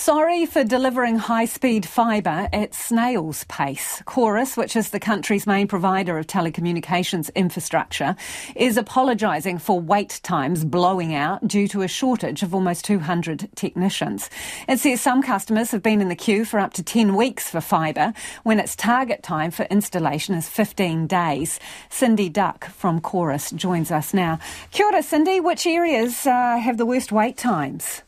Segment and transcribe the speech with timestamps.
[0.00, 4.02] Sorry for delivering high speed fibre at snail's pace.
[4.06, 8.16] Chorus, which is the country's main provider of telecommunications infrastructure,
[8.56, 14.30] is apologising for wait times blowing out due to a shortage of almost 200 technicians.
[14.66, 17.60] It says some customers have been in the queue for up to 10 weeks for
[17.60, 21.60] fibre when its target time for installation is 15 days.
[21.90, 24.38] Cindy Duck from Chorus joins us now.
[24.70, 25.40] Kia ora, Cindy.
[25.40, 28.00] Which areas uh, have the worst wait times?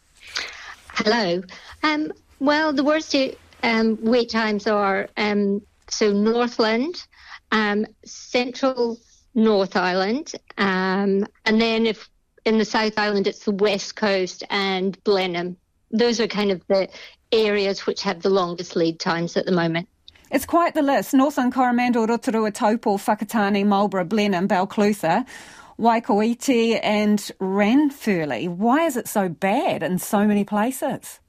[0.94, 1.42] Hello.
[1.82, 3.14] Um, well, the worst
[3.62, 7.06] um, wait times are um, so Northland,
[7.50, 8.98] um, Central
[9.34, 12.08] North Island, um, and then if
[12.44, 15.56] in the South Island it's the West Coast and Blenheim.
[15.90, 16.88] Those are kind of the
[17.30, 19.88] areas which have the longest lead times at the moment.
[20.30, 21.12] It's quite the list.
[21.12, 25.26] Northland, Coromandel, Rotorua, Taupo, Whakatane, Marlborough, Blenheim, Balclutha.
[25.78, 28.48] Waikouaiti and Ranfurly.
[28.48, 31.20] Why is it so bad in so many places?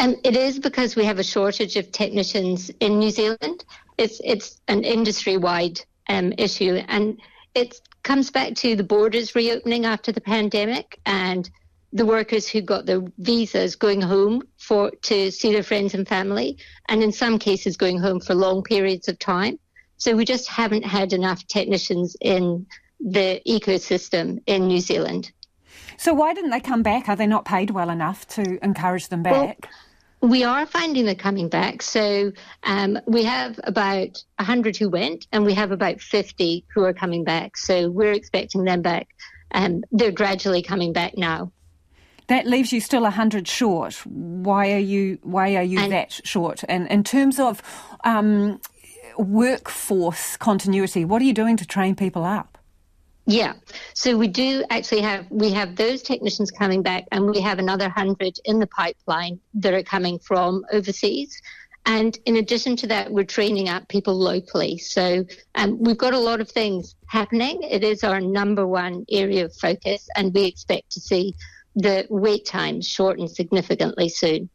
[0.00, 3.64] Um, it is because we have a shortage of technicians in New Zealand.
[3.98, 7.20] It's it's an industry wide um, issue, and
[7.54, 11.48] it comes back to the borders reopening after the pandemic and
[11.92, 16.58] the workers who got their visas going home for to see their friends and family,
[16.88, 19.58] and in some cases going home for long periods of time.
[19.96, 22.66] So we just haven't had enough technicians in
[23.00, 25.30] the ecosystem in New Zealand.
[25.96, 27.08] So why didn't they come back?
[27.08, 29.68] Are they not paid well enough to encourage them back?
[30.20, 31.82] Well, we are finding they're coming back.
[31.82, 36.92] So um, we have about 100 who went, and we have about 50 who are
[36.92, 37.56] coming back.
[37.56, 39.08] So we're expecting them back.
[39.52, 41.52] Um, they're gradually coming back now.
[42.28, 43.94] That leaves you still 100 short.
[44.04, 46.64] Why are you Why are you and, that short?
[46.68, 47.62] And in terms of
[48.02, 48.60] um,
[49.16, 52.55] workforce continuity, what are you doing to train people up?
[53.26, 53.54] Yeah.
[53.94, 57.86] So we do actually have we have those technicians coming back and we have another
[57.86, 61.40] 100 in the pipeline that are coming from overseas.
[61.86, 64.78] And in addition to that, we're training up people locally.
[64.78, 65.24] So
[65.54, 67.62] um, we've got a lot of things happening.
[67.62, 71.34] It is our number one area of focus, and we expect to see
[71.76, 74.50] the wait times shorten significantly soon.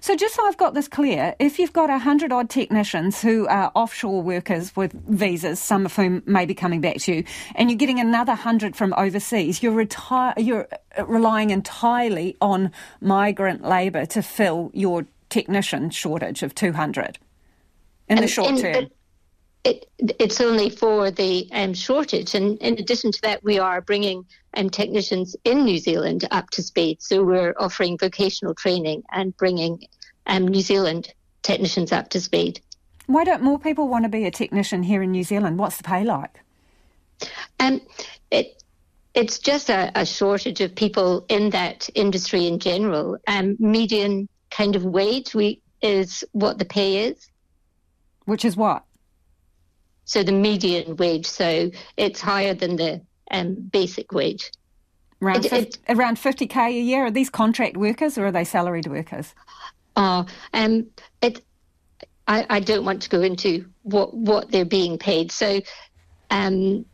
[0.00, 3.70] So, just so I've got this clear, if you've got 100 odd technicians who are
[3.74, 7.78] offshore workers with visas, some of whom may be coming back to you, and you're
[7.78, 12.70] getting another 100 from overseas, you're, retire- you're uh, relying entirely on
[13.00, 17.18] migrant labour to fill your technician shortage of 200
[18.08, 18.88] in and, the short term
[19.64, 22.34] it, it's only for the um, shortage.
[22.34, 26.62] And in addition to that, we are bringing um, technicians in New Zealand up to
[26.62, 27.00] speed.
[27.00, 29.82] So we're offering vocational training and bringing
[30.26, 32.60] um, New Zealand technicians up to speed.
[33.06, 35.58] Why don't more people want to be a technician here in New Zealand?
[35.58, 36.40] What's the pay like?
[37.58, 37.80] Um,
[38.30, 38.62] it,
[39.14, 43.18] it's just a, a, shortage of people in that industry in general.
[43.26, 47.28] Um, median kind of wage we, is what the pay is.
[48.24, 48.84] Which is what?
[50.04, 53.00] So the median wage, so it's higher than the
[53.30, 54.50] um, basic wage.
[55.22, 57.06] Around, it, 50, it, around 50k a year.
[57.06, 59.34] Are these contract workers or are they salaried workers?
[59.96, 60.86] Oh, um,
[61.22, 61.42] it,
[62.28, 65.32] I, I don't want to go into what, what they're being paid.
[65.32, 65.60] So
[66.30, 66.84] um,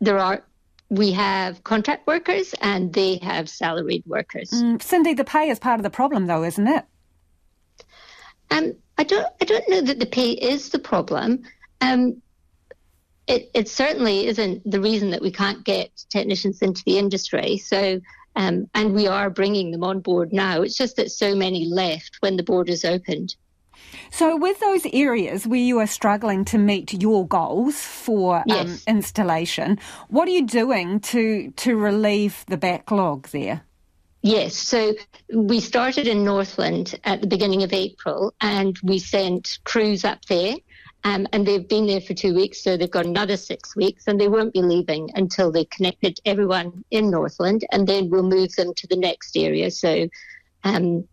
[0.00, 0.44] there are
[0.92, 4.50] we have contract workers and they have salaried workers.
[4.50, 6.84] Mm, Cindy, the pay is part of the problem, though, isn't it?
[8.50, 9.26] Um, I don't.
[9.40, 11.44] I don't know that the pay is the problem.
[11.80, 12.21] Um,
[13.26, 17.58] it, it certainly isn't the reason that we can't get technicians into the industry.
[17.58, 18.00] So,
[18.34, 20.62] um, and we are bringing them on board now.
[20.62, 23.36] It's just that so many left when the borders opened.
[24.10, 28.84] So, with those areas where you are struggling to meet your goals for um, yes.
[28.86, 29.78] um, installation,
[30.08, 33.62] what are you doing to to relieve the backlog there?
[34.22, 34.94] Yes, so
[35.34, 40.54] we started in Northland at the beginning of April, and we sent crews up there
[41.04, 44.20] um, and they've been there for two weeks, so they've got another six weeks, and
[44.20, 48.72] they won't be leaving until they've connected everyone in Northland, and then we'll move them
[48.74, 49.70] to the next area.
[49.70, 50.08] So,
[50.62, 51.08] um,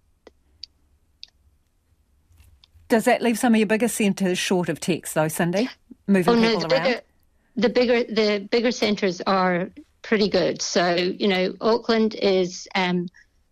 [2.87, 5.69] does that leave some of your bigger centres short of techs, though, Cindy?
[6.07, 6.83] Moving oh, people no, the around.
[6.83, 7.01] Bigger,
[7.55, 9.69] the bigger the bigger centres are
[10.03, 10.61] pretty good.
[10.61, 13.07] So you know, Auckland is um,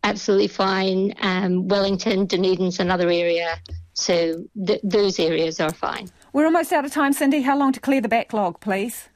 [0.07, 1.13] absolutely fine.
[1.21, 3.50] Um, Wellington, Dunedin's another area.
[3.94, 6.07] So th- those areas are fine.
[6.33, 7.42] We're almost out of time, Cindy.
[7.42, 9.09] How long to clear the backlog, please?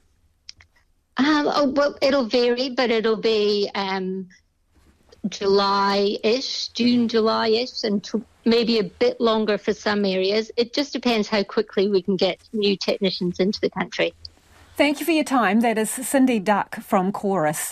[1.16, 4.28] Um, oh, well, it'll vary, but it'll be um,
[5.28, 10.50] July-ish, June, July-ish, and t- maybe a bit longer for some areas.
[10.56, 14.14] It just depends how quickly we can get new technicians into the country.
[14.76, 15.60] Thank you for your time.
[15.60, 17.70] That is Cindy Duck from Chorus.